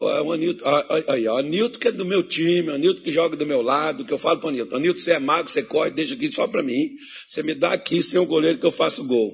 [0.00, 0.64] O Anilton,
[1.08, 4.04] aí, o Anilton que é do meu time, o Anilton que joga do meu lado,
[4.04, 6.46] que eu falo para o Anilton, Anilton, você é mago, você corre, deixa aqui só
[6.46, 6.90] para mim.
[7.26, 9.32] Você me dá aqui sem o goleiro que eu faço gol.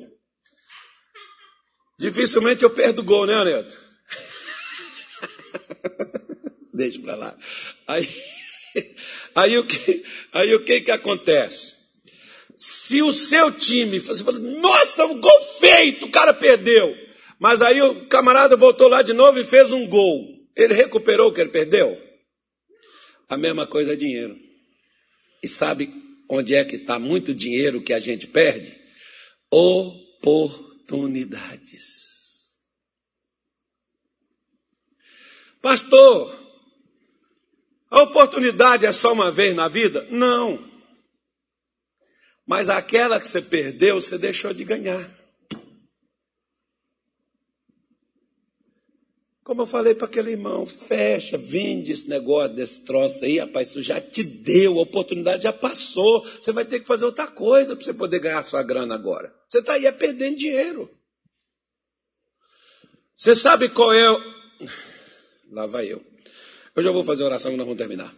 [1.98, 3.76] Dificilmente eu perdo gol, né, Anilton?
[6.74, 7.38] deixa para lá.
[7.86, 8.08] Aí,
[9.34, 11.80] aí, o que, aí o que que acontece?
[12.54, 17.09] Se o seu time, você fala, nossa, um gol feito, o cara perdeu.
[17.40, 20.28] Mas aí o camarada voltou lá de novo e fez um gol.
[20.54, 21.98] Ele recuperou o que ele perdeu?
[23.26, 24.38] A mesma coisa é dinheiro.
[25.42, 25.90] E sabe
[26.28, 28.78] onde é que está muito dinheiro que a gente perde?
[29.50, 32.10] Oportunidades.
[35.62, 36.38] Pastor,
[37.90, 40.06] a oportunidade é só uma vez na vida?
[40.10, 40.68] Não.
[42.46, 45.19] Mas aquela que você perdeu, você deixou de ganhar.
[49.50, 53.82] Como eu falei para aquele irmão, fecha, vende esse negócio desse troço aí, rapaz, isso
[53.82, 56.24] já te deu, a oportunidade já passou.
[56.24, 59.34] Você vai ter que fazer outra coisa para você poder ganhar sua grana agora.
[59.48, 60.88] Você está aí é perdendo dinheiro.
[63.16, 64.08] Você sabe qual é.
[64.08, 64.20] O...
[65.50, 66.00] Lá vai eu.
[66.76, 68.14] Eu já vou fazer oração e nós vamos terminar.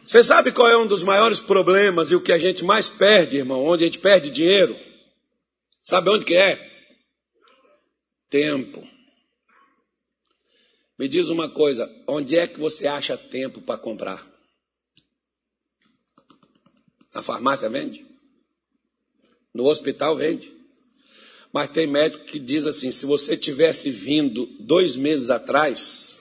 [0.00, 3.38] Você sabe qual é um dos maiores problemas e o que a gente mais perde,
[3.38, 3.64] irmão?
[3.64, 4.78] Onde a gente perde dinheiro?
[5.82, 6.70] Sabe onde que é?
[8.30, 8.86] Tempo.
[10.98, 14.26] Me diz uma coisa, onde é que você acha tempo para comprar?
[17.14, 18.04] Na farmácia vende?
[19.54, 20.52] No hospital vende?
[21.52, 26.18] Mas tem médico que diz assim: se você tivesse vindo dois meses atrás,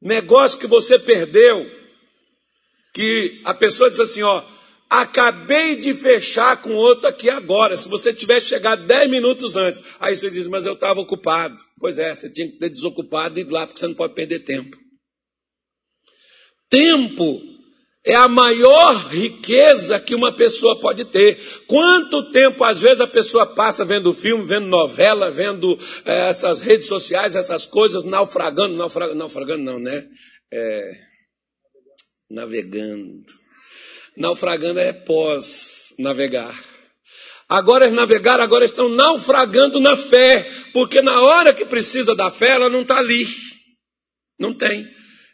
[0.00, 1.70] negócio que você perdeu,
[2.92, 4.44] que a pessoa diz assim: ó,
[4.88, 7.76] Acabei de fechar com outro aqui agora.
[7.76, 11.56] Se você tivesse chegado 10 minutos antes, aí você diz, mas eu estava ocupado.
[11.80, 14.40] Pois é, você tinha que ter desocupado e ir lá, porque você não pode perder
[14.40, 14.76] tempo.
[16.70, 17.42] Tempo
[18.04, 21.64] é a maior riqueza que uma pessoa pode ter.
[21.66, 26.86] Quanto tempo, às vezes, a pessoa passa vendo filme, vendo novela, vendo é, essas redes
[26.86, 30.06] sociais, essas coisas, naufragando, naufragando, naufragando não, né?
[30.52, 30.92] É,
[32.30, 33.24] navegando
[34.16, 36.58] Naufragando é pós-navegar.
[37.48, 42.52] Agora eles navegaram, agora estão naufragando na fé, porque na hora que precisa da fé,
[42.52, 43.26] ela não está ali.
[44.38, 44.88] Não tem.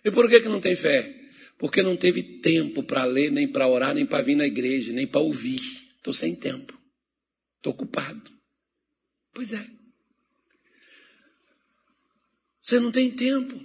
[0.05, 1.15] E por que, que não tem fé?
[1.59, 5.07] Porque não teve tempo para ler, nem para orar, nem para vir na igreja, nem
[5.07, 5.61] para ouvir.
[5.97, 6.77] Estou sem tempo.
[7.57, 8.31] Estou ocupado.
[9.33, 9.65] Pois é.
[12.61, 13.59] Você não tem tempo.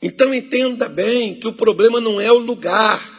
[0.00, 3.13] Então entenda bem que o problema não é o lugar.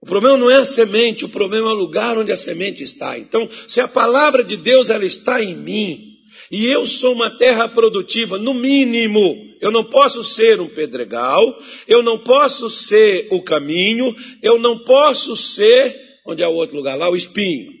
[0.00, 3.18] O problema não é a semente, o problema é o lugar onde a semente está.
[3.18, 6.16] Então, se a palavra de Deus ela está em mim,
[6.50, 12.02] e eu sou uma terra produtiva, no mínimo, eu não posso ser um pedregal, eu
[12.02, 17.10] não posso ser o caminho, eu não posso ser, onde é o outro lugar lá,
[17.10, 17.72] o espinho.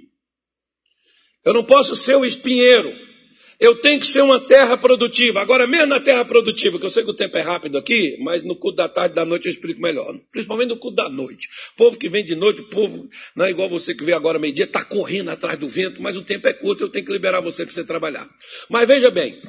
[1.44, 2.92] Eu não posso ser o espinheiro.
[3.58, 5.40] Eu tenho que ser uma terra produtiva.
[5.40, 8.42] Agora, mesmo na terra produtiva, que eu sei que o tempo é rápido aqui, mas
[8.42, 10.18] no culto da tarde, da noite eu explico melhor.
[10.30, 11.48] Principalmente no culto da noite.
[11.76, 14.84] Povo que vem de noite, povo, não é igual você que vê agora meio-dia, está
[14.84, 17.74] correndo atrás do vento, mas o tempo é curto, eu tenho que liberar você para
[17.74, 18.28] você trabalhar.
[18.68, 19.40] Mas veja bem,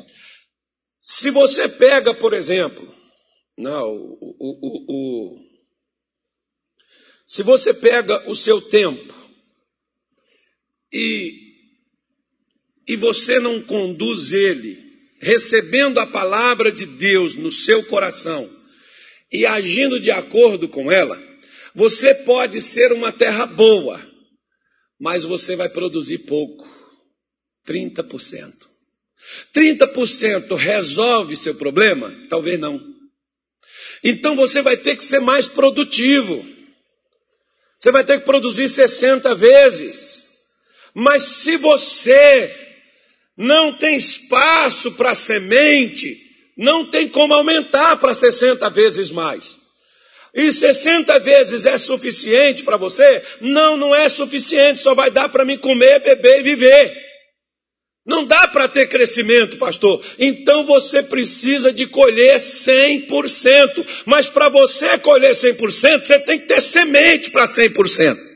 [1.02, 2.94] se você pega, por exemplo,
[3.58, 5.48] não, o, o, o
[7.26, 9.14] se você pega o seu tempo
[10.94, 11.47] e
[12.88, 14.82] e você não conduz ele,
[15.20, 18.50] recebendo a palavra de Deus no seu coração
[19.32, 21.22] e agindo de acordo com ela,
[21.76, 24.02] você pode ser uma terra boa,
[25.00, 26.68] mas você vai produzir pouco
[27.68, 28.54] 30%.
[29.54, 32.16] 30% resolve seu problema?
[32.30, 32.82] Talvez não.
[34.04, 36.46] Então você vai ter que ser mais produtivo.
[37.78, 40.26] Você vai ter que produzir 60 vezes.
[40.94, 42.67] Mas se você
[43.38, 46.18] não tem espaço para semente,
[46.58, 49.60] não tem como aumentar para 60 vezes mais.
[50.34, 53.24] E 60 vezes é suficiente para você?
[53.42, 57.08] Não, não é suficiente, só vai dar para mim comer, beber e viver.
[58.06, 60.02] Não dá para ter crescimento, pastor.
[60.18, 63.86] Então você precisa de colher 100%.
[64.06, 68.27] Mas para você colher 100%, você tem que ter semente para 100%.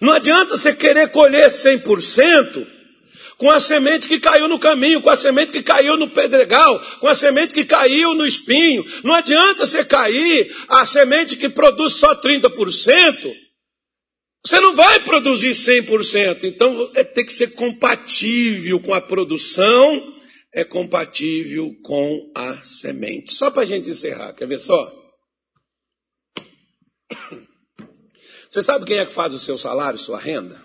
[0.00, 2.66] Não adianta você querer colher 100%
[3.36, 7.08] com a semente que caiu no caminho, com a semente que caiu no pedregal, com
[7.08, 8.84] a semente que caiu no espinho.
[9.04, 13.34] Não adianta você cair a semente que produz só 30%.
[14.44, 16.44] Você não vai produzir 100%.
[16.44, 20.14] Então é, tem que ser compatível com a produção,
[20.54, 23.34] é compatível com a semente.
[23.34, 24.90] Só para a gente encerrar, quer ver só?
[28.56, 30.64] Você sabe quem é que faz o seu salário, sua renda?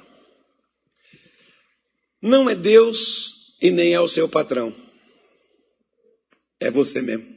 [2.22, 4.74] Não é Deus e nem é o seu patrão.
[6.58, 7.28] É você mesmo.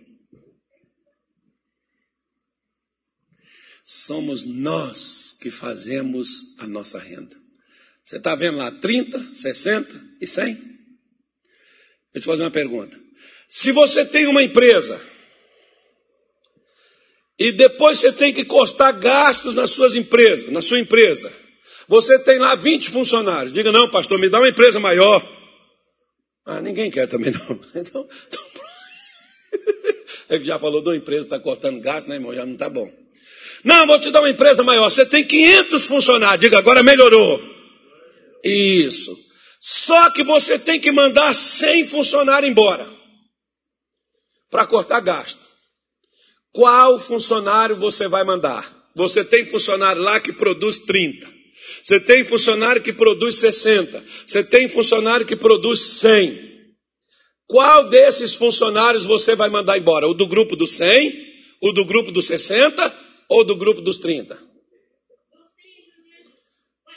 [3.85, 7.37] Somos nós que fazemos a nossa renda.
[8.05, 10.55] Você está vendo lá 30, 60 e 100?
[10.55, 10.69] Deixa
[12.15, 12.97] eu te fazer uma pergunta.
[13.49, 15.05] Se você tem uma empresa
[17.39, 21.33] e depois você tem que costar gastos nas suas empresas, na sua empresa.
[21.89, 23.53] Você tem lá 20 funcionários.
[23.53, 25.23] Diga, não, pastor, me dá uma empresa maior.
[26.47, 27.61] Ah, ninguém quer também não.
[27.75, 28.09] Então.
[30.27, 32.35] É que já falou de uma empresa está cortando gasto, né, irmão?
[32.35, 32.91] Já não está bom.
[33.63, 34.89] Não, vou te dar uma empresa maior.
[34.89, 36.41] Você tem 500 funcionários.
[36.41, 37.43] Diga, agora melhorou.
[38.43, 39.15] Isso.
[39.61, 42.89] Só que você tem que mandar 100 funcionários embora
[44.51, 45.47] para cortar gasto.
[46.55, 48.73] Qual funcionário você vai mandar?
[48.95, 51.27] Você tem funcionário lá que produz 30.
[51.83, 54.05] Você tem funcionário que produz 60.
[54.25, 56.55] Você tem funcionário que produz 100.
[57.49, 60.07] Qual desses funcionários você vai mandar embora?
[60.07, 61.13] O do grupo dos 100?
[61.61, 62.99] O do grupo dos 60?
[63.29, 64.39] Ou do grupo dos 30?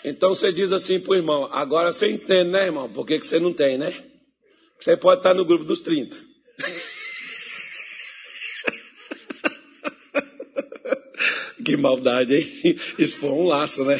[0.05, 2.87] Então você diz assim para o irmão: agora você entende, né, irmão?
[2.87, 4.05] Por que, que você não tem, né?
[4.79, 6.15] Você pode estar no grupo dos 30.
[11.67, 12.79] Que maldade, hein?
[12.97, 13.97] Expor um laço, né?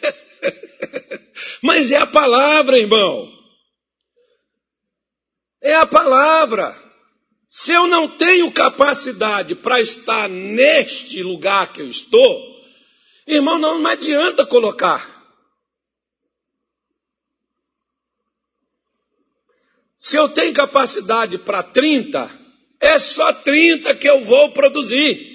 [1.62, 3.32] Mas é a palavra, irmão.
[5.62, 6.76] É a palavra.
[7.48, 12.38] Se eu não tenho capacidade para estar neste lugar que eu estou,
[13.26, 15.02] irmão, não, não adianta colocar.
[19.96, 22.30] Se eu tenho capacidade para 30,
[22.78, 25.29] é só 30 que eu vou produzir.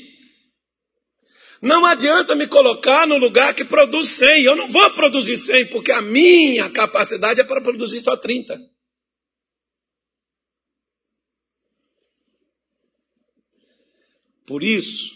[1.62, 4.44] Não adianta me colocar no lugar que produz 100.
[4.44, 8.60] Eu não vou produzir 100, porque a minha capacidade é para produzir só 30.
[14.46, 15.16] Por isso,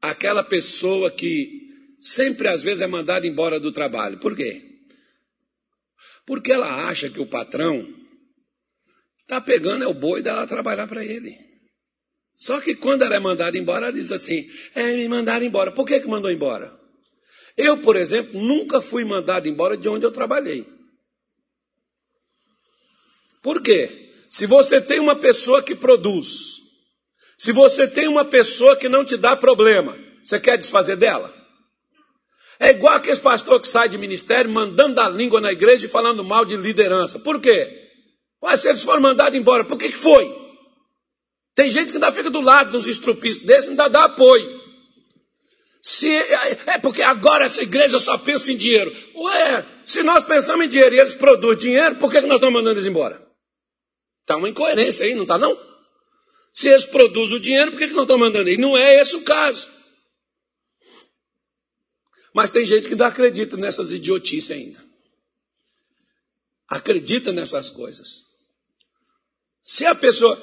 [0.00, 1.62] aquela pessoa que
[2.00, 4.18] sempre às vezes é mandada embora do trabalho.
[4.18, 4.68] Por quê?
[6.26, 7.86] Porque ela acha que o patrão
[9.20, 11.51] está pegando é o boi dela trabalhar para ele.
[12.34, 15.72] Só que quando ela é mandada embora, ela diz assim: é, me mandaram embora.
[15.72, 16.72] Por que, que mandou embora?
[17.56, 20.66] Eu, por exemplo, nunca fui mandado embora de onde eu trabalhei.
[23.42, 24.12] Por quê?
[24.28, 26.62] Se você tem uma pessoa que produz,
[27.36, 31.34] se você tem uma pessoa que não te dá problema, você quer desfazer dela?
[32.58, 36.24] É igual aquele pastor que sai de ministério mandando a língua na igreja e falando
[36.24, 37.18] mal de liderança.
[37.18, 37.90] Por quê?
[38.40, 40.41] Mas se eles foram mandados embora, por que, que foi?
[41.54, 44.60] Tem gente que ainda fica do lado dos estrupistas desse, ainda dá apoio.
[45.82, 46.08] Se,
[46.66, 48.94] é porque agora essa igreja só pensa em dinheiro.
[49.16, 52.78] Ué, Se nós pensamos em dinheiro e eles produzem dinheiro, por que nós estamos mandando
[52.78, 53.20] eles embora?
[54.20, 55.58] Está uma incoerência aí, não está não?
[56.54, 58.60] Se eles produzem o dinheiro, por que nós estamos mandando eles?
[58.60, 59.68] Não é esse o caso.
[62.34, 64.82] Mas tem gente que não acredita nessas idiotices ainda.
[66.68, 68.22] Acredita nessas coisas.
[69.62, 70.40] Se a pessoa.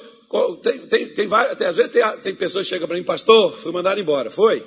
[0.62, 3.52] Tem, tem, tem, várias, tem às vezes tem, tem pessoas que chegam para mim, pastor,
[3.58, 4.30] fui mandado embora.
[4.30, 4.64] Foi?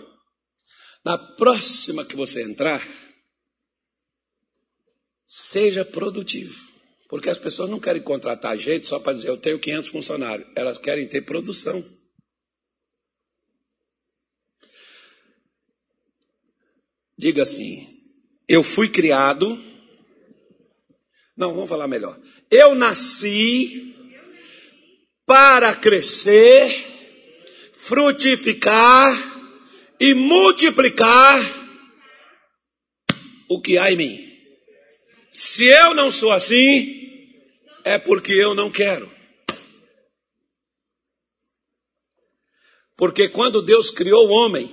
[1.05, 2.85] Na próxima que você entrar,
[5.25, 6.71] seja produtivo.
[7.07, 10.47] Porque as pessoas não querem contratar gente só para dizer eu tenho 500 funcionários.
[10.55, 11.83] Elas querem ter produção.
[17.17, 17.87] Diga assim:
[18.47, 19.63] eu fui criado.
[21.37, 22.19] Não, vamos falar melhor.
[22.49, 23.93] Eu nasci
[25.25, 26.85] para crescer,
[27.73, 29.17] frutificar
[29.99, 31.39] e multiplicar
[33.47, 34.33] o que há em mim.
[35.31, 37.03] Se eu não sou assim,
[37.83, 39.11] é porque eu não quero.
[42.95, 44.71] Porque quando Deus criou o homem,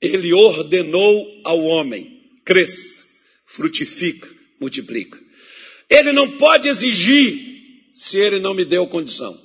[0.00, 3.00] ele ordenou ao homem: cresça,
[3.46, 4.28] frutifica,
[4.60, 5.18] multiplica.
[5.88, 9.43] Ele não pode exigir se ele não me deu condição.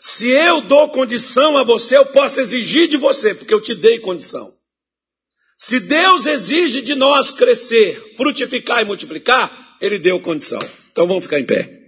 [0.00, 3.98] Se eu dou condição a você, eu posso exigir de você, porque eu te dei
[4.00, 4.48] condição.
[5.56, 10.60] Se Deus exige de nós crescer, frutificar e multiplicar, Ele deu condição.
[10.90, 11.82] Então vamos ficar em pé.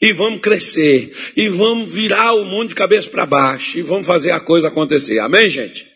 [0.00, 1.14] E vamos crescer.
[1.36, 3.78] E vamos virar o mundo de cabeça para baixo.
[3.78, 5.18] E vamos fazer a coisa acontecer.
[5.18, 5.88] Amém, gente?